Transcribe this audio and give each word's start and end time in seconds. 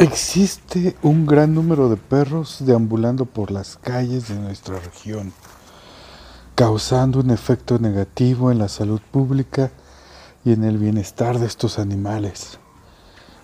Existe 0.00 0.94
un 1.02 1.26
gran 1.26 1.54
número 1.54 1.88
de 1.88 1.96
perros 1.96 2.58
deambulando 2.60 3.24
por 3.24 3.50
las 3.50 3.76
calles 3.76 4.28
de 4.28 4.36
nuestra 4.36 4.78
región, 4.78 5.32
causando 6.54 7.18
un 7.18 7.32
efecto 7.32 7.80
negativo 7.80 8.52
en 8.52 8.58
la 8.60 8.68
salud 8.68 9.00
pública 9.10 9.72
y 10.44 10.52
en 10.52 10.62
el 10.62 10.78
bienestar 10.78 11.40
de 11.40 11.46
estos 11.46 11.80
animales. 11.80 12.60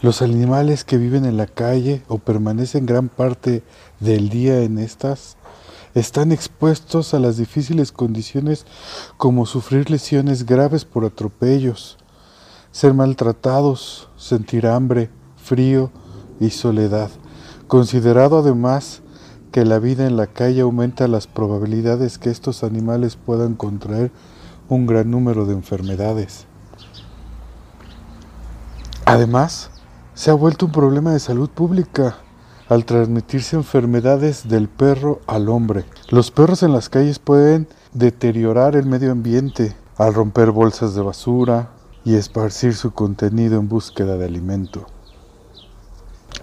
Los 0.00 0.22
animales 0.22 0.84
que 0.84 0.96
viven 0.96 1.24
en 1.24 1.36
la 1.36 1.48
calle 1.48 2.04
o 2.06 2.18
permanecen 2.18 2.86
gran 2.86 3.08
parte 3.08 3.64
del 3.98 4.28
día 4.28 4.62
en 4.62 4.78
estas 4.78 5.36
están 5.96 6.30
expuestos 6.30 7.14
a 7.14 7.18
las 7.18 7.36
difíciles 7.36 7.90
condiciones 7.90 8.64
como 9.16 9.46
sufrir 9.46 9.90
lesiones 9.90 10.46
graves 10.46 10.84
por 10.84 11.04
atropellos, 11.04 11.98
ser 12.70 12.94
maltratados, 12.94 14.08
sentir 14.16 14.68
hambre, 14.68 15.10
frío, 15.36 15.90
y 16.40 16.50
soledad, 16.50 17.10
considerado 17.66 18.38
además 18.38 19.02
que 19.52 19.64
la 19.64 19.78
vida 19.78 20.06
en 20.06 20.16
la 20.16 20.26
calle 20.26 20.62
aumenta 20.62 21.06
las 21.06 21.26
probabilidades 21.26 22.18
que 22.18 22.30
estos 22.30 22.64
animales 22.64 23.16
puedan 23.16 23.54
contraer 23.54 24.10
un 24.68 24.86
gran 24.86 25.10
número 25.10 25.46
de 25.46 25.54
enfermedades. 25.54 26.46
Además, 29.04 29.70
se 30.14 30.30
ha 30.30 30.34
vuelto 30.34 30.66
un 30.66 30.72
problema 30.72 31.12
de 31.12 31.20
salud 31.20 31.50
pública 31.50 32.16
al 32.68 32.84
transmitirse 32.84 33.56
enfermedades 33.56 34.48
del 34.48 34.68
perro 34.68 35.20
al 35.26 35.48
hombre. 35.48 35.84
Los 36.08 36.30
perros 36.30 36.62
en 36.62 36.72
las 36.72 36.88
calles 36.88 37.18
pueden 37.18 37.68
deteriorar 37.92 38.74
el 38.76 38.86
medio 38.86 39.12
ambiente 39.12 39.76
al 39.96 40.14
romper 40.14 40.50
bolsas 40.50 40.94
de 40.94 41.02
basura 41.02 41.70
y 42.04 42.14
esparcir 42.14 42.74
su 42.74 42.92
contenido 42.92 43.58
en 43.58 43.68
búsqueda 43.68 44.16
de 44.16 44.24
alimento. 44.24 44.86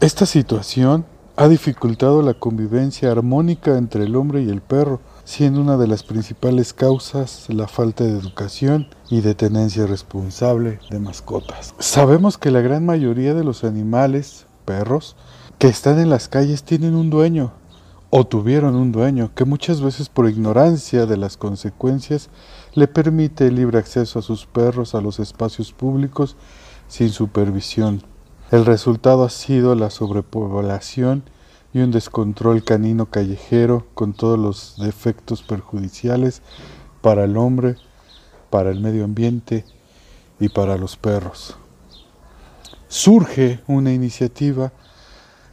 Esta 0.01 0.25
situación 0.25 1.05
ha 1.35 1.47
dificultado 1.47 2.23
la 2.23 2.33
convivencia 2.33 3.11
armónica 3.11 3.77
entre 3.77 4.05
el 4.05 4.15
hombre 4.15 4.41
y 4.41 4.49
el 4.49 4.59
perro, 4.59 4.99
siendo 5.25 5.61
una 5.61 5.77
de 5.77 5.85
las 5.85 6.01
principales 6.01 6.73
causas 6.73 7.45
la 7.49 7.67
falta 7.67 8.03
de 8.03 8.17
educación 8.17 8.87
y 9.11 9.21
de 9.21 9.35
tenencia 9.35 9.85
responsable 9.85 10.79
de 10.89 10.97
mascotas. 10.97 11.75
Sabemos 11.77 12.39
que 12.39 12.49
la 12.49 12.61
gran 12.61 12.83
mayoría 12.83 13.35
de 13.35 13.43
los 13.43 13.63
animales, 13.63 14.47
perros, 14.65 15.15
que 15.59 15.67
están 15.67 15.99
en 15.99 16.09
las 16.09 16.27
calles 16.27 16.63
tienen 16.63 16.95
un 16.95 17.11
dueño 17.11 17.53
o 18.09 18.25
tuvieron 18.25 18.73
un 18.73 18.91
dueño 18.91 19.29
que 19.35 19.45
muchas 19.45 19.81
veces 19.81 20.09
por 20.09 20.27
ignorancia 20.27 21.05
de 21.05 21.17
las 21.17 21.37
consecuencias 21.37 22.31
le 22.73 22.87
permite 22.87 23.45
el 23.45 23.55
libre 23.55 23.77
acceso 23.77 24.17
a 24.17 24.23
sus 24.23 24.47
perros 24.47 24.95
a 24.95 25.01
los 25.01 25.19
espacios 25.19 25.71
públicos 25.71 26.37
sin 26.87 27.09
supervisión 27.09 28.01
el 28.51 28.65
resultado 28.65 29.23
ha 29.23 29.29
sido 29.29 29.75
la 29.75 29.89
sobrepoblación 29.89 31.23
y 31.73 31.79
un 31.79 31.91
descontrol 31.91 32.65
canino 32.65 33.05
callejero 33.05 33.87
con 33.93 34.11
todos 34.11 34.37
los 34.37 34.75
defectos 34.77 35.41
perjudiciales 35.41 36.41
para 37.01 37.23
el 37.23 37.37
hombre, 37.37 37.77
para 38.49 38.69
el 38.69 38.81
medio 38.81 39.05
ambiente 39.05 39.63
y 40.37 40.49
para 40.49 40.77
los 40.77 40.97
perros. 40.97 41.55
Surge 42.89 43.61
una 43.67 43.93
iniciativa 43.93 44.73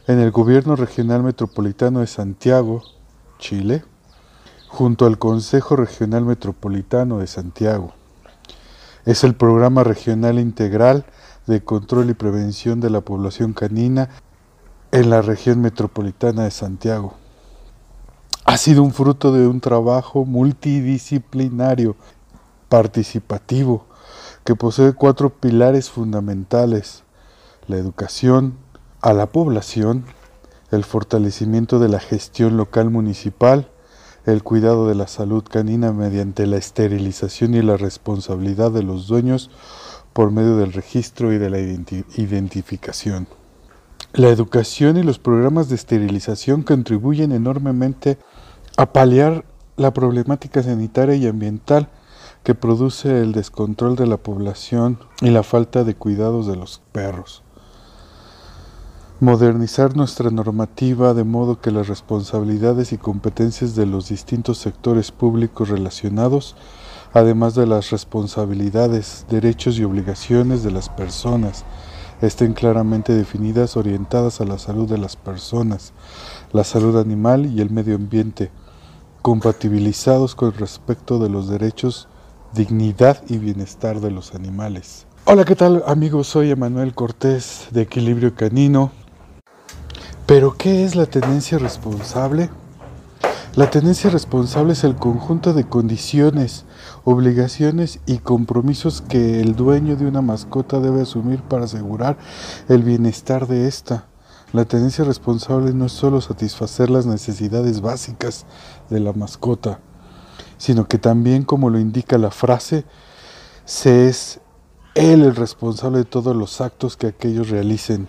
en 0.07 0.19
el 0.19 0.31
Gobierno 0.31 0.75
Regional 0.75 1.23
Metropolitano 1.23 2.01
de 2.01 2.07
Santiago, 2.07 2.83
Chile, 3.37 3.85
junto 4.67 5.05
al 5.05 5.17
Consejo 5.17 5.77
Regional 5.77 6.25
Metropolitano 6.25 7.19
de 7.19 7.27
Santiago. 7.27 7.93
Es 9.05 9.23
el 9.23 9.35
programa 9.35 9.85
regional 9.85 10.37
integral 10.37 11.05
de 11.49 11.63
control 11.63 12.11
y 12.11 12.13
prevención 12.13 12.79
de 12.79 12.91
la 12.91 13.01
población 13.01 13.53
canina 13.53 14.09
en 14.91 15.09
la 15.09 15.23
región 15.23 15.61
metropolitana 15.61 16.43
de 16.43 16.51
Santiago. 16.51 17.15
Ha 18.45 18.57
sido 18.57 18.83
un 18.83 18.93
fruto 18.93 19.31
de 19.31 19.47
un 19.47 19.59
trabajo 19.59 20.25
multidisciplinario, 20.25 21.95
participativo, 22.69 23.85
que 24.43 24.55
posee 24.55 24.93
cuatro 24.93 25.31
pilares 25.31 25.89
fundamentales, 25.89 27.03
la 27.67 27.77
educación 27.77 28.53
a 29.01 29.13
la 29.13 29.25
población, 29.25 30.05
el 30.71 30.83
fortalecimiento 30.83 31.79
de 31.79 31.89
la 31.89 31.99
gestión 31.99 32.57
local 32.57 32.91
municipal, 32.91 33.69
el 34.25 34.43
cuidado 34.43 34.87
de 34.87 34.93
la 34.93 35.07
salud 35.07 35.43
canina 35.49 35.93
mediante 35.93 36.45
la 36.45 36.57
esterilización 36.57 37.55
y 37.55 37.63
la 37.63 37.77
responsabilidad 37.77 38.71
de 38.71 38.83
los 38.83 39.07
dueños 39.07 39.49
por 40.13 40.31
medio 40.31 40.57
del 40.57 40.73
registro 40.73 41.33
y 41.33 41.37
de 41.37 41.49
la 41.49 41.59
identificación. 41.59 43.27
La 44.13 44.29
educación 44.29 44.97
y 44.97 45.03
los 45.03 45.19
programas 45.19 45.69
de 45.69 45.75
esterilización 45.75 46.63
contribuyen 46.63 47.31
enormemente 47.31 48.17
a 48.75 48.91
paliar 48.91 49.45
la 49.77 49.93
problemática 49.93 50.63
sanitaria 50.63 51.15
y 51.15 51.27
ambiental 51.27 51.89
que 52.43 52.55
produce 52.55 53.21
el 53.21 53.33
descontrol 53.33 53.95
de 53.95 54.07
la 54.07 54.17
población 54.17 54.99
y 55.21 55.29
la 55.29 55.43
falta 55.43 55.83
de 55.83 55.95
cuidados 55.95 56.47
de 56.47 56.55
los 56.55 56.81
perros. 56.91 57.43
Modernizar 59.19 59.95
nuestra 59.95 60.31
normativa 60.31 61.13
de 61.13 61.25
modo 61.25 61.59
que 61.59 61.71
las 61.71 61.87
responsabilidades 61.87 62.93
y 62.93 62.97
competencias 62.97 63.75
de 63.75 63.85
los 63.85 64.09
distintos 64.09 64.57
sectores 64.57 65.11
públicos 65.11 65.69
relacionados 65.69 66.55
además 67.13 67.55
de 67.55 67.65
las 67.65 67.89
responsabilidades, 67.89 69.25
derechos 69.29 69.77
y 69.77 69.83
obligaciones 69.83 70.63
de 70.63 70.71
las 70.71 70.89
personas, 70.89 71.63
estén 72.21 72.53
claramente 72.53 73.13
definidas 73.13 73.77
orientadas 73.77 74.41
a 74.41 74.45
la 74.45 74.57
salud 74.57 74.89
de 74.89 74.97
las 74.97 75.15
personas, 75.15 75.93
la 76.51 76.63
salud 76.63 76.99
animal 76.99 77.45
y 77.45 77.61
el 77.61 77.69
medio 77.69 77.95
ambiente, 77.95 78.51
compatibilizados 79.21 80.35
con 80.35 80.53
respecto 80.53 81.19
de 81.19 81.29
los 81.29 81.49
derechos, 81.49 82.07
dignidad 82.53 83.21
y 83.27 83.37
bienestar 83.37 83.99
de 84.01 84.11
los 84.11 84.33
animales. 84.35 85.05
Hola, 85.25 85.45
¿qué 85.45 85.55
tal 85.55 85.83
amigos? 85.85 86.27
Soy 86.27 86.51
Emanuel 86.51 86.93
Cortés 86.93 87.67
de 87.71 87.83
Equilibrio 87.83 88.35
Canino. 88.35 88.91
¿Pero 90.25 90.55
qué 90.57 90.85
es 90.85 90.95
la 90.95 91.05
tenencia 91.05 91.57
responsable? 91.57 92.49
La 93.55 93.69
tenencia 93.69 94.09
responsable 94.09 94.73
es 94.73 94.83
el 94.83 94.95
conjunto 94.95 95.53
de 95.53 95.65
condiciones, 95.65 96.65
obligaciones 97.03 97.99
y 98.05 98.17
compromisos 98.17 99.01
que 99.01 99.41
el 99.41 99.55
dueño 99.55 99.95
de 99.95 100.07
una 100.07 100.21
mascota 100.21 100.79
debe 100.79 101.01
asumir 101.01 101.41
para 101.41 101.65
asegurar 101.65 102.17
el 102.67 102.83
bienestar 102.83 103.47
de 103.47 103.67
ésta. 103.67 104.05
La 104.51 104.65
tenencia 104.65 105.05
responsable 105.05 105.73
no 105.73 105.85
es 105.85 105.91
solo 105.91 106.21
satisfacer 106.21 106.89
las 106.89 107.05
necesidades 107.05 107.81
básicas 107.81 108.45
de 108.89 108.99
la 108.99 109.13
mascota, 109.13 109.79
sino 110.57 110.87
que 110.87 110.97
también, 110.97 111.43
como 111.43 111.69
lo 111.69 111.79
indica 111.79 112.17
la 112.17 112.31
frase, 112.31 112.85
se 113.65 114.07
es 114.07 114.39
él 114.95 115.21
el 115.21 115.35
responsable 115.35 115.99
de 115.99 116.05
todos 116.05 116.35
los 116.35 116.61
actos 116.61 116.97
que 116.97 117.07
aquellos 117.07 117.49
realicen 117.49 118.07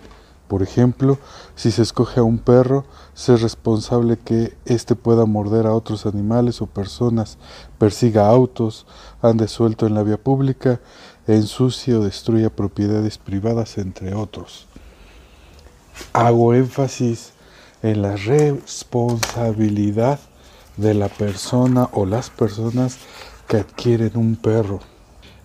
por 0.51 0.63
ejemplo, 0.63 1.17
si 1.55 1.71
se 1.71 1.81
escoge 1.81 2.19
a 2.19 2.23
un 2.23 2.37
perro, 2.37 2.83
ser 3.13 3.39
responsable 3.39 4.17
que 4.17 4.53
éste 4.65 4.97
pueda 4.97 5.25
morder 5.25 5.65
a 5.65 5.73
otros 5.73 6.05
animales 6.05 6.61
o 6.61 6.65
personas, 6.65 7.37
persiga 7.77 8.27
autos, 8.27 8.85
ande 9.21 9.47
suelto 9.47 9.87
en 9.87 9.93
la 9.93 10.03
vía 10.03 10.21
pública, 10.21 10.81
ensucie 11.25 11.95
o 11.95 12.03
destruya 12.03 12.49
propiedades 12.49 13.17
privadas, 13.17 13.77
entre 13.77 14.13
otros. 14.13 14.67
Hago 16.11 16.53
énfasis 16.53 17.31
en 17.81 18.01
la 18.01 18.17
responsabilidad 18.17 20.19
de 20.75 20.95
la 20.95 21.07
persona 21.07 21.87
o 21.93 22.05
las 22.05 22.29
personas 22.29 22.97
que 23.47 23.55
adquieren 23.55 24.17
un 24.17 24.35
perro. 24.35 24.81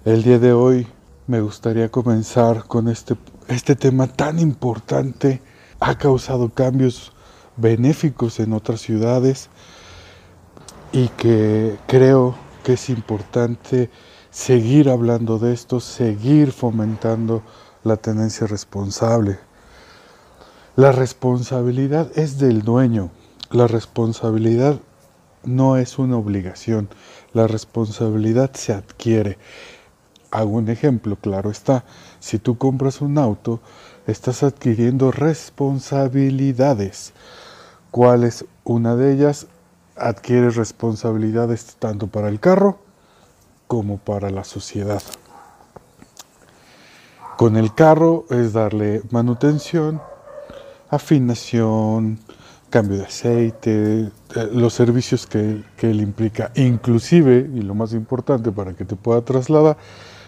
El 0.05 0.25
día 0.25 0.41
de 0.41 0.53
hoy 0.53 0.89
me 1.29 1.41
gustaría 1.41 1.93
comenzar 1.93 2.65
con 2.65 2.89
este 2.89 3.15
este 3.49 3.77
tema 3.77 4.07
tan 4.07 4.39
importante 4.39 5.41
ha 5.81 5.97
causado 5.99 6.51
cambios 6.51 7.13
benéficos 7.57 8.41
en 8.41 8.53
otras 8.53 8.81
ciudades 8.81 9.49
y 10.93 11.09
que 11.09 11.77
creo 11.87 12.35
que 12.65 12.75
es 12.75 12.89
importante 12.89 13.91
seguir 14.31 14.89
hablando 14.89 15.39
de 15.39 15.53
esto, 15.53 15.81
seguir 15.81 16.53
fomentando 16.53 17.43
la 17.85 17.97
tenencia 17.97 18.47
responsable. 18.47 19.39
La 20.75 20.93
responsabilidad 20.93 22.11
es 22.19 22.39
del 22.39 22.63
dueño, 22.63 23.11
la 23.51 23.67
responsabilidad 23.67 24.81
no 25.45 25.77
es 25.77 25.99
una 25.99 26.17
obligación, 26.17 26.89
la 27.33 27.47
responsabilidad 27.47 28.53
se 28.55 28.73
adquiere. 28.73 29.39
Hago 30.31 30.51
un 30.51 30.69
ejemplo, 30.69 31.17
claro 31.17 31.51
está. 31.51 31.85
Si 32.19 32.39
tú 32.39 32.59
compras 32.59 33.01
un 33.01 33.19
auto, 33.19 33.61
estás 34.07 34.43
adquiriendo 34.43 35.11
responsabilidades. 35.11 37.13
¿Cuál 37.91 38.25
es 38.25 38.45
una 38.65 38.97
de 38.97 39.13
ellas? 39.13 39.47
Adquieres 39.97 40.57
responsabilidades 40.57 41.77
tanto 41.79 42.09
para 42.09 42.29
el 42.29 42.41
carro 42.41 42.79
como 43.67 43.99
para 43.99 44.31
la 44.31 44.45
sociedad. 44.45 45.03
Con 47.37 47.57
el 47.57 47.75
carro 47.75 48.25
es 48.31 48.53
darle 48.53 49.03
manutención, 49.11 50.01
afinación, 50.89 52.19
cambio 52.71 52.99
de 52.99 53.05
aceite, 53.05 54.01
eh, 54.01 54.11
los 54.53 54.75
servicios 54.75 55.27
que, 55.27 55.63
que 55.77 55.91
él 55.91 56.01
implica, 56.01 56.51
inclusive, 56.55 57.49
y 57.55 57.61
lo 57.61 57.75
más 57.75 57.93
importante 57.93 58.53
para 58.53 58.75
que 58.75 58.85
te 58.85 58.97
pueda 58.97 59.23
trasladar, 59.23 59.77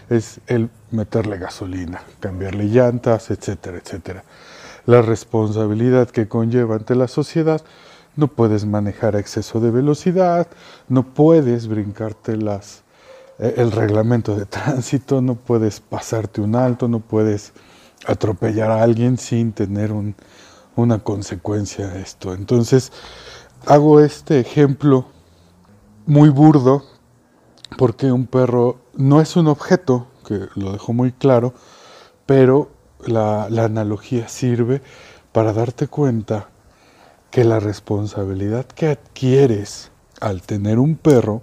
es 0.09 0.39
el 0.47 0.69
meterle 0.91 1.37
gasolina, 1.37 2.01
cambiarle 2.19 2.65
llantas, 2.65 3.29
etcétera, 3.31 3.77
etcétera. 3.77 4.23
La 4.85 5.01
responsabilidad 5.01 6.09
que 6.09 6.27
conlleva 6.27 6.75
ante 6.75 6.95
la 6.95 7.07
sociedad, 7.07 7.61
no 8.15 8.27
puedes 8.27 8.65
manejar 8.65 9.15
a 9.15 9.19
exceso 9.19 9.59
de 9.59 9.71
velocidad, 9.71 10.47
no 10.87 11.03
puedes 11.03 11.67
brincarte 11.67 12.37
las, 12.37 12.83
eh, 13.37 13.53
el 13.57 13.71
reglamento 13.71 14.35
de 14.35 14.45
tránsito, 14.47 15.21
no 15.21 15.35
puedes 15.35 15.79
pasarte 15.79 16.41
un 16.41 16.55
alto, 16.55 16.87
no 16.87 16.99
puedes 16.99 17.53
atropellar 18.07 18.71
a 18.71 18.81
alguien 18.81 19.17
sin 19.17 19.51
tener 19.51 19.91
un, 19.91 20.15
una 20.75 20.99
consecuencia 20.99 21.87
a 21.87 21.99
esto. 21.99 22.33
Entonces, 22.33 22.91
hago 23.65 23.99
este 23.99 24.39
ejemplo 24.39 25.05
muy 26.05 26.29
burdo 26.29 26.83
porque 27.77 28.11
un 28.11 28.25
perro 28.27 28.79
no 28.95 29.21
es 29.21 29.35
un 29.35 29.47
objeto, 29.47 30.07
que 30.27 30.47
lo 30.55 30.73
dejo 30.73 30.93
muy 30.93 31.11
claro, 31.11 31.53
pero 32.25 32.69
la, 33.05 33.47
la 33.49 33.65
analogía 33.65 34.27
sirve 34.27 34.81
para 35.31 35.53
darte 35.53 35.87
cuenta 35.87 36.49
que 37.31 37.43
la 37.43 37.59
responsabilidad 37.59 38.65
que 38.65 38.87
adquieres 38.87 39.91
al 40.19 40.41
tener 40.41 40.79
un 40.79 40.95
perro 40.95 41.41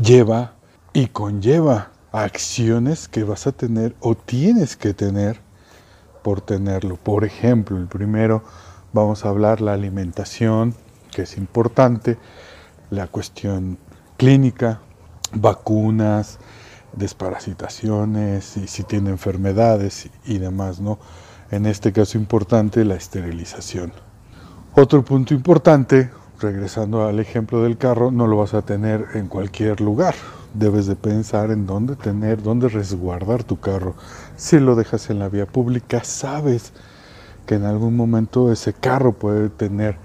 lleva 0.00 0.54
y 0.92 1.08
conlleva 1.08 1.90
acciones 2.12 3.08
que 3.08 3.24
vas 3.24 3.46
a 3.46 3.52
tener 3.52 3.94
o 4.00 4.14
tienes 4.14 4.76
que 4.76 4.94
tener 4.94 5.40
por 6.22 6.40
tenerlo. 6.40 6.96
Por 6.96 7.24
ejemplo, 7.24 7.76
el 7.76 7.86
primero 7.86 8.42
vamos 8.92 9.24
a 9.24 9.28
hablar 9.28 9.60
la 9.60 9.72
alimentación, 9.72 10.74
que 11.10 11.22
es 11.22 11.36
importante, 11.36 12.18
la 12.90 13.06
cuestión 13.06 13.78
clínica, 14.16 14.80
vacunas, 15.32 16.38
desparasitaciones 16.92 18.56
y 18.56 18.66
si 18.66 18.82
tiene 18.82 19.10
enfermedades 19.10 20.08
y 20.24 20.38
demás, 20.38 20.80
¿no? 20.80 20.98
En 21.50 21.66
este 21.66 21.92
caso 21.92 22.18
importante, 22.18 22.84
la 22.84 22.94
esterilización. 22.94 23.92
Otro 24.74 25.04
punto 25.04 25.34
importante, 25.34 26.10
regresando 26.40 27.06
al 27.06 27.18
ejemplo 27.18 27.62
del 27.62 27.76
carro, 27.76 28.10
no 28.10 28.26
lo 28.26 28.36
vas 28.36 28.54
a 28.54 28.62
tener 28.62 29.06
en 29.14 29.26
cualquier 29.26 29.80
lugar. 29.80 30.14
Debes 30.54 30.86
de 30.86 30.96
pensar 30.96 31.50
en 31.50 31.66
dónde 31.66 31.96
tener, 31.96 32.42
dónde 32.42 32.68
resguardar 32.68 33.42
tu 33.42 33.58
carro. 33.58 33.94
Si 34.36 34.58
lo 34.58 34.76
dejas 34.76 35.10
en 35.10 35.18
la 35.18 35.28
vía 35.28 35.46
pública, 35.46 36.04
sabes 36.04 36.72
que 37.46 37.56
en 37.56 37.64
algún 37.64 37.96
momento 37.96 38.52
ese 38.52 38.72
carro 38.72 39.12
puede 39.12 39.48
tener 39.48 39.96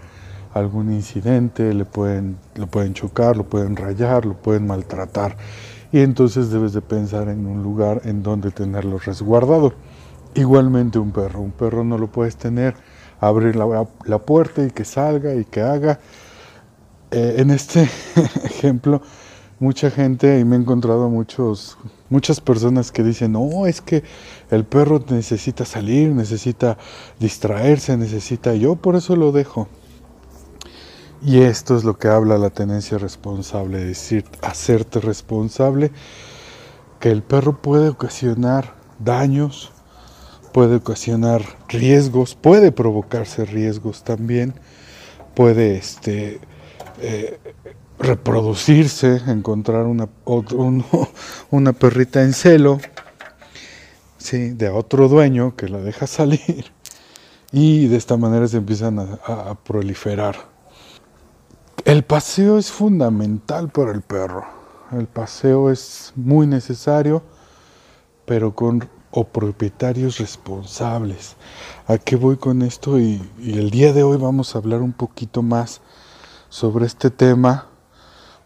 algún 0.55 0.91
incidente, 0.91 1.73
le 1.73 1.83
pueden, 1.83 2.37
lo 2.55 2.67
pueden 2.67 2.93
chocar, 2.93 3.35
lo 3.35 3.43
pueden 3.43 3.75
rayar, 3.75 4.25
lo 4.25 4.35
pueden 4.35 4.65
maltratar. 4.65 5.35
Y 5.91 5.99
entonces 5.99 6.49
debes 6.49 6.71
de 6.71 6.81
pensar 6.81 7.27
en 7.27 7.45
un 7.45 7.61
lugar 7.61 8.01
en 8.05 8.23
donde 8.23 8.51
tenerlo 8.51 8.97
resguardado. 8.97 9.73
Igualmente 10.33 10.97
un 10.97 11.11
perro, 11.11 11.41
un 11.41 11.51
perro 11.51 11.83
no 11.83 11.97
lo 11.97 12.07
puedes 12.07 12.37
tener, 12.37 12.73
abrir 13.19 13.57
la, 13.57 13.85
la 14.05 14.19
puerta 14.19 14.63
y 14.63 14.71
que 14.71 14.85
salga 14.85 15.35
y 15.35 15.43
que 15.43 15.61
haga. 15.61 15.99
Eh, 17.11 17.35
en 17.37 17.51
este 17.51 17.83
ejemplo, 18.45 19.01
mucha 19.59 19.91
gente, 19.91 20.39
y 20.39 20.45
me 20.45 20.55
he 20.55 20.59
encontrado 20.59 21.09
muchos, 21.09 21.77
muchas 22.09 22.39
personas 22.39 22.93
que 22.93 23.03
dicen, 23.03 23.33
no, 23.33 23.65
es 23.65 23.81
que 23.81 24.03
el 24.51 24.63
perro 24.63 25.03
necesita 25.09 25.65
salir, 25.65 26.11
necesita 26.11 26.77
distraerse, 27.19 27.97
necesita, 27.97 28.55
yo 28.55 28.77
por 28.77 28.95
eso 28.95 29.17
lo 29.17 29.33
dejo. 29.33 29.67
Y 31.25 31.41
esto 31.41 31.75
es 31.75 31.83
lo 31.83 31.97
que 31.97 32.07
habla 32.07 32.37
la 32.37 32.51
tenencia 32.51 32.99
responsable, 32.99 33.79
es 33.79 33.87
decir, 33.87 34.25
hacerte 34.43 34.99
responsable, 34.99 35.91
que 36.99 37.09
el 37.09 37.23
perro 37.23 37.63
puede 37.63 37.89
ocasionar 37.89 38.75
daños, 38.99 39.71
puede 40.53 40.75
ocasionar 40.75 41.41
riesgos, 41.67 42.35
puede 42.35 42.71
provocarse 42.71 43.43
riesgos 43.43 44.03
también, 44.03 44.53
puede 45.33 45.77
este, 45.77 46.41
eh, 47.01 47.39
reproducirse, 47.97 49.19
encontrar 49.25 49.87
una, 49.87 50.07
una 51.49 51.73
perrita 51.73 52.21
en 52.21 52.33
celo, 52.33 52.79
¿sí? 54.19 54.49
de 54.49 54.69
otro 54.69 55.07
dueño 55.07 55.55
que 55.55 55.69
la 55.69 55.79
deja 55.79 56.05
salir 56.05 56.71
y 57.51 57.87
de 57.87 57.97
esta 57.97 58.15
manera 58.15 58.47
se 58.47 58.57
empiezan 58.57 58.99
a 58.99 59.55
proliferar 59.55 60.54
el 61.85 62.03
paseo 62.03 62.57
es 62.57 62.71
fundamental 62.71 63.69
para 63.69 63.91
el 63.91 64.01
perro. 64.01 64.43
El 64.91 65.05
paseo 65.05 65.69
es 65.69 66.13
muy 66.15 66.47
necesario, 66.47 67.21
pero 68.25 68.55
con 68.55 68.89
o 69.11 69.23
propietarios 69.23 70.17
responsables. 70.17 71.35
¿A 71.87 71.99
qué 71.99 72.15
voy 72.15 72.37
con 72.37 72.63
esto? 72.63 72.99
Y, 72.99 73.21
el 73.39 73.69
día 73.69 73.93
de 73.93 74.01
hoy 74.01 74.17
vamos 74.17 74.55
a 74.55 74.57
hablar 74.57 74.81
un 74.81 74.93
poquito 74.93 75.43
más 75.43 75.81
sobre 76.49 76.87
este 76.87 77.11
tema, 77.11 77.67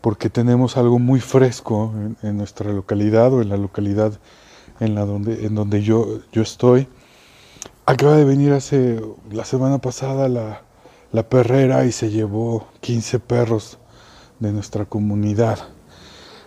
porque 0.02 0.30
tenemos 0.30 0.76
algo 0.76 1.00
muy 1.00 1.22
fresco 1.22 1.94
en, 2.22 2.38
nuestra 2.38 2.72
localidad 2.72 3.34
o 3.34 3.42
en 3.42 3.50
la 3.50 3.58
localidad 3.58 4.20
en, 4.82 4.96
la 4.96 5.06
donde, 5.06 5.46
en 5.46 5.56
donde 5.56 5.82
yo, 5.82 6.20
yo 6.34 6.42
estoy. 6.42 6.90
Acaba 7.86 8.18
de 8.18 8.26
venir 8.26 8.52
hace 8.52 9.02
la 9.32 9.46
semana 9.46 9.80
pasada 9.80 10.28
la, 10.28 10.62
la 11.12 11.28
perrera 11.28 11.86
y 11.86 11.92
se 11.92 12.10
llevó 12.10 12.68
15 12.82 13.20
perros 13.20 13.78
de 14.40 14.52
nuestra 14.52 14.86
comunidad. 14.86 15.60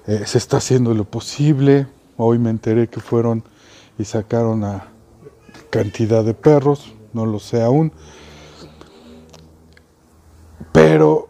Eh, 0.06 0.22
se 0.26 0.38
está 0.38 0.58
haciendo 0.58 0.94
lo 0.94 1.04
posible. 1.04 1.86
Hoy 2.16 2.38
me 2.38 2.50
enteré 2.50 2.88
que 2.88 3.00
fueron 3.00 3.44
y 3.98 4.04
sacaron 4.04 4.64
a 4.64 4.88
cantidad 5.70 6.24
de 6.24 6.34
perros, 6.34 6.92
no 7.12 7.26
lo 7.26 7.38
sé 7.38 7.62
aún. 7.62 7.92
Pero 10.72 11.28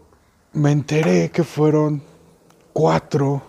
me 0.53 0.71
enteré 0.71 1.31
que 1.31 1.43
fueron 1.43 2.03
cuatro, 2.71 3.41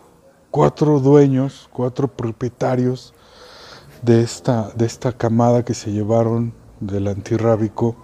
cuatro 0.50 0.98
dueños, 1.00 1.68
cuatro 1.72 2.08
propietarios 2.08 3.14
de 4.02 4.22
esta, 4.22 4.70
de 4.74 4.86
esta 4.86 5.12
camada 5.12 5.64
que 5.64 5.74
se 5.74 5.92
llevaron 5.92 6.52
del 6.80 7.08
antirrábico 7.08 7.96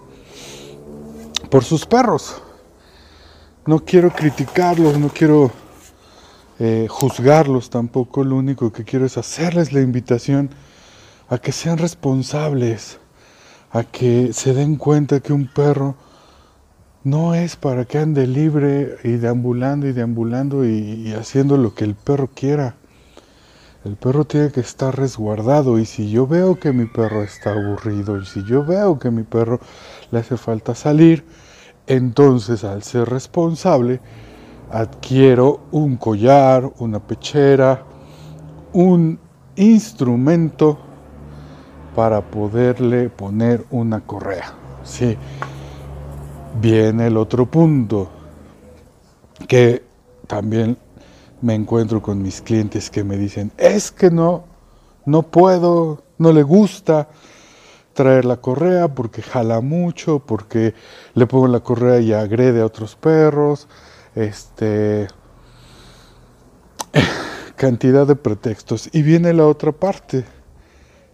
por 1.51 1.65
sus 1.65 1.85
perros. 1.85 2.41
No 3.67 3.83
quiero 3.85 4.09
criticarlos, 4.11 4.97
no 4.97 5.09
quiero 5.09 5.51
eh, 6.57 6.87
juzgarlos 6.89 7.69
tampoco, 7.69 8.23
lo 8.23 8.37
único 8.37 8.71
que 8.71 8.85
quiero 8.85 9.05
es 9.05 9.17
hacerles 9.17 9.73
la 9.73 9.81
invitación 9.81 10.49
a 11.29 11.37
que 11.37 11.51
sean 11.51 11.77
responsables, 11.77 12.99
a 13.71 13.83
que 13.83 14.31
se 14.33 14.53
den 14.53 14.77
cuenta 14.77 15.19
que 15.19 15.33
un 15.33 15.47
perro 15.47 15.95
no 17.03 17.35
es 17.35 17.55
para 17.57 17.85
que 17.85 17.97
ande 17.97 18.27
libre 18.27 18.97
y 19.03 19.11
deambulando 19.11 19.87
y 19.87 19.91
deambulando 19.91 20.65
y 20.65 21.13
haciendo 21.13 21.57
lo 21.57 21.75
que 21.75 21.83
el 21.83 21.95
perro 21.95 22.29
quiera. 22.33 22.75
El 23.83 23.95
perro 23.95 24.25
tiene 24.25 24.51
que 24.51 24.59
estar 24.59 24.95
resguardado 24.95 25.79
y 25.79 25.85
si 25.85 26.11
yo 26.11 26.27
veo 26.27 26.59
que 26.59 26.71
mi 26.71 26.85
perro 26.85 27.23
está 27.23 27.53
aburrido 27.53 28.19
y 28.21 28.25
si 28.25 28.43
yo 28.43 28.63
veo 28.63 28.99
que 28.99 29.09
mi 29.09 29.23
perro 29.23 29.59
le 30.11 30.19
hace 30.19 30.37
falta 30.37 30.75
salir, 30.75 31.25
entonces 31.87 32.63
al 32.63 32.83
ser 32.83 33.09
responsable 33.09 33.99
adquiero 34.71 35.61
un 35.71 35.97
collar, 35.97 36.71
una 36.79 36.99
pechera, 36.99 37.83
un 38.73 39.19
instrumento 39.55 40.77
para 41.95 42.21
poderle 42.21 43.09
poner 43.09 43.65
una 43.69 43.99
correa. 44.01 44.53
Sí. 44.83 45.17
Viene 46.61 47.07
el 47.07 47.17
otro 47.17 47.45
punto 47.45 48.09
que 49.47 49.83
también 50.27 50.77
me 51.41 51.55
encuentro 51.55 52.01
con 52.01 52.21
mis 52.21 52.41
clientes 52.41 52.89
que 52.89 53.03
me 53.03 53.17
dicen, 53.17 53.51
es 53.57 53.91
que 53.91 54.09
no, 54.11 54.43
no 55.05 55.23
puedo, 55.23 56.03
no 56.17 56.31
le 56.31 56.43
gusta 56.43 57.09
traer 57.93 58.25
la 58.25 58.37
correa 58.37 58.93
porque 58.93 59.21
jala 59.21 59.61
mucho, 59.61 60.19
porque 60.19 60.73
le 61.13 61.27
pongo 61.27 61.47
la 61.47 61.61
correa 61.61 61.99
y 61.99 62.13
agrede 62.13 62.61
a 62.61 62.65
otros 62.65 62.95
perros, 62.95 63.67
este 64.15 65.07
cantidad 67.55 68.07
de 68.07 68.15
pretextos. 68.15 68.89
Y 68.93 69.01
viene 69.01 69.33
la 69.33 69.45
otra 69.47 69.71
parte, 69.71 70.25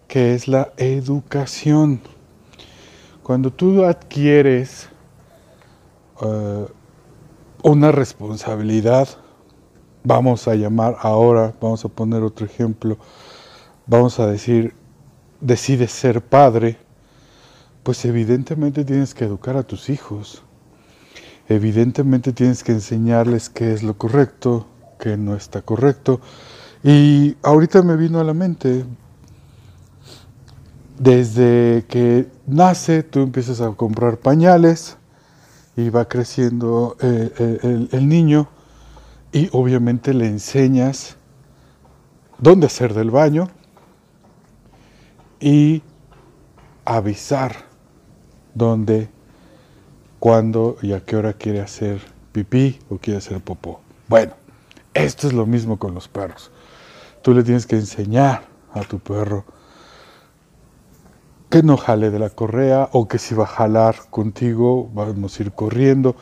que 0.08 0.34
es 0.34 0.48
la 0.48 0.72
educación. 0.78 2.02
Cuando 3.24 3.52
tú 3.52 3.84
adquieres 3.84 4.90
eh, 6.22 6.66
una 7.64 7.92
responsabilidad, 7.92 9.10
vamos 10.04 10.48
a 10.48 10.56
llamar 10.56 10.96
ahora, 11.02 11.54
vamos 11.60 11.84
a 11.84 11.90
poner 11.90 12.24
otro 12.24 12.46
ejemplo, 12.46 12.98
vamos 13.86 14.20
a 14.20 14.28
decir, 14.28 14.74
decides 15.41 15.91
ser 15.91 16.22
padre, 16.22 16.77
pues 17.84 18.03
evidentemente 18.06 18.84
tienes 18.84 19.13
que 19.13 19.25
educar 19.25 19.58
a 19.58 19.63
tus 19.63 19.89
hijos. 19.89 20.44
Evidentemente 21.48 22.34
tienes 22.34 22.63
que 22.63 22.74
enseñarles 22.74 23.50
qué 23.50 23.74
es 23.74 23.84
lo 23.84 23.98
correcto, 23.98 24.67
qué 25.00 25.15
no 25.15 25.36
está 25.36 25.62
correcto. 25.62 26.20
Y 26.84 27.38
ahorita 27.44 27.82
me 27.82 27.96
vino 27.96 28.20
a 28.20 28.24
la 28.24 28.34
mente, 28.34 28.86
desde 31.00 31.86
que 31.88 32.27
nace 32.46 33.03
tú 33.03 33.22
empiezas 33.22 33.62
a 33.62 33.70
comprar 33.72 34.17
pañales 34.17 34.98
y 35.75 35.89
va 35.89 36.06
creciendo 36.08 36.98
eh, 37.00 37.32
eh, 37.38 37.60
el, 37.63 37.89
el 37.91 38.10
niño 38.10 38.50
y 39.32 39.48
obviamente 39.51 40.13
le 40.13 40.25
enseñas 40.25 41.15
dónde 42.39 42.65
hacer 42.65 42.94
del 42.96 43.12
baño 43.12 43.50
y 45.39 45.82
avisar 46.86 47.56
dónde, 48.53 49.10
cuándo 50.20 50.77
y 50.82 50.94
a 50.94 51.03
qué 51.03 51.15
hora 51.15 51.34
quiere 51.34 51.62
hacer 51.62 52.01
pipí 52.32 52.79
o 52.89 52.98
quiere 52.98 53.17
hacer 53.20 53.41
popó. 53.41 53.82
Bueno, 54.08 54.34
esto 54.94 55.27
es 55.27 55.34
lo 55.34 55.46
mismo 55.46 55.77
con 55.77 55.94
los 55.94 56.08
perros. 56.08 56.51
Tú 57.22 57.34
le 57.34 57.44
tienes 57.44 57.65
que 57.65 57.75
enseñar 57.75 58.44
a 58.74 58.82
tu 58.82 59.00
perro 59.00 59.46
que 61.50 61.63
no 61.63 61.77
jale 61.77 62.10
de 62.10 62.20
la 62.20 62.29
correa 62.29 62.89
o 62.91 63.08
que 63.08 63.20
si 63.20 63.34
va 63.34 63.46
a 63.46 63.48
jalar 63.48 63.96
contigo 64.10 64.89
vamos 64.94 65.39
a 65.39 65.44
ir 65.44 65.51
corriendo. 65.51 66.15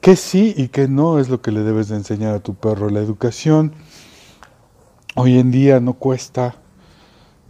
Que 0.00 0.16
sí 0.16 0.54
y 0.56 0.68
que 0.68 0.88
no 0.88 1.18
es 1.18 1.28
lo 1.28 1.42
que 1.42 1.52
le 1.52 1.60
debes 1.60 1.88
de 1.88 1.96
enseñar 1.96 2.34
a 2.34 2.40
tu 2.40 2.54
perro. 2.54 2.88
La 2.88 3.00
educación 3.00 3.74
hoy 5.14 5.38
en 5.38 5.50
día 5.50 5.80
no 5.80 5.94
cuesta 5.94 6.56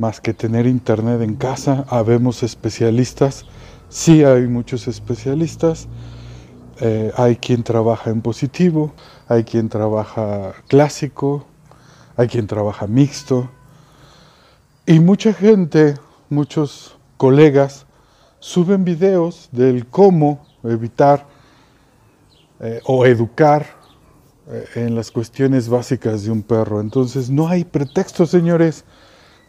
más 0.00 0.20
que 0.20 0.34
tener 0.34 0.66
internet 0.66 1.22
en 1.22 1.36
casa. 1.36 1.84
Habemos 1.88 2.42
especialistas 2.42 3.46
Sí 3.90 4.22
hay 4.22 4.46
muchos 4.46 4.86
especialistas, 4.86 5.88
eh, 6.80 7.10
hay 7.16 7.34
quien 7.34 7.64
trabaja 7.64 8.10
en 8.10 8.22
positivo, 8.22 8.92
hay 9.26 9.42
quien 9.42 9.68
trabaja 9.68 10.54
clásico, 10.68 11.44
hay 12.16 12.28
quien 12.28 12.46
trabaja 12.46 12.86
mixto. 12.86 13.50
Y 14.86 15.00
mucha 15.00 15.32
gente, 15.32 15.96
muchos 16.28 16.96
colegas, 17.16 17.84
suben 18.38 18.84
videos 18.84 19.48
del 19.50 19.88
cómo 19.88 20.46
evitar 20.62 21.26
eh, 22.60 22.80
o 22.84 23.04
educar 23.06 23.66
eh, 24.48 24.66
en 24.76 24.94
las 24.94 25.10
cuestiones 25.10 25.68
básicas 25.68 26.22
de 26.22 26.30
un 26.30 26.44
perro. 26.44 26.80
Entonces 26.80 27.28
no 27.28 27.48
hay 27.48 27.64
pretexto, 27.64 28.24
señores, 28.24 28.84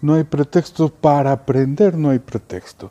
no 0.01 0.15
hay 0.15 0.23
pretexto 0.23 0.89
para 0.89 1.31
aprender, 1.31 1.95
no 1.95 2.09
hay 2.09 2.19
pretexto. 2.19 2.89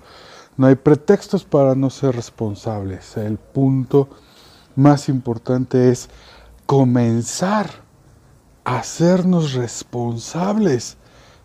No 0.56 0.66
hay 0.66 0.74
pretextos 0.74 1.44
para 1.44 1.74
no 1.74 1.90
ser 1.90 2.14
responsables. 2.14 3.16
El 3.16 3.38
punto 3.38 4.08
más 4.76 5.08
importante 5.08 5.90
es 5.90 6.08
comenzar 6.66 7.70
a 8.64 8.78
hacernos 8.78 9.54
responsables 9.54 10.96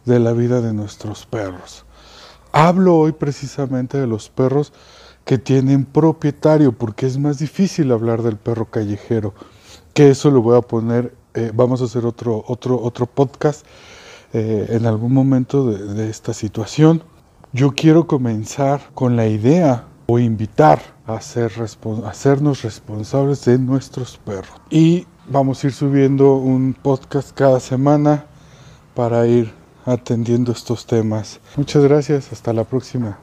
de 0.05 0.19
la 0.19 0.33
vida 0.33 0.61
de 0.61 0.73
nuestros 0.73 1.25
perros. 1.25 1.85
Hablo 2.51 2.97
hoy 2.97 3.11
precisamente 3.11 3.97
de 3.97 4.07
los 4.07 4.29
perros 4.29 4.71
que 5.25 5.37
tienen 5.37 5.85
propietario, 5.85 6.71
porque 6.71 7.07
es 7.07 7.17
más 7.17 7.39
difícil 7.39 7.91
hablar 7.91 8.21
del 8.21 8.37
perro 8.37 8.65
callejero, 8.65 9.33
que 9.93 10.11
eso 10.11 10.29
lo 10.29 10.41
voy 10.41 10.57
a 10.57 10.61
poner, 10.61 11.15
eh, 11.33 11.51
vamos 11.53 11.81
a 11.81 11.85
hacer 11.85 12.05
otro, 12.05 12.43
otro, 12.47 12.79
otro 12.81 13.07
podcast 13.07 13.65
eh, 14.33 14.67
en 14.69 14.85
algún 14.85 15.13
momento 15.13 15.65
de 15.71 16.09
esta 16.09 16.33
situación. 16.33 17.03
Yo 17.53 17.71
quiero 17.71 18.07
comenzar 18.07 18.81
con 18.93 19.15
la 19.15 19.27
idea 19.27 19.85
o 20.07 20.19
invitar 20.19 20.81
a, 21.07 21.21
ser 21.21 21.51
hacernos 22.05 22.61
responsables 22.63 23.45
de 23.45 23.57
nuestros 23.59 24.17
perros. 24.17 24.53
Y 24.69 25.07
vamos 25.27 25.63
a 25.63 25.67
ir 25.67 25.73
subiendo 25.73 26.35
un 26.35 26.73
podcast 26.73 27.31
cada 27.33 27.59
semana 27.59 28.25
para 28.93 29.27
ir 29.27 29.51
atendiendo 29.85 30.51
estos 30.51 30.85
temas. 30.85 31.39
Muchas 31.55 31.83
gracias, 31.83 32.31
hasta 32.31 32.53
la 32.53 32.63
próxima. 32.63 33.13